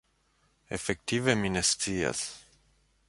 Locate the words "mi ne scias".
1.41-2.21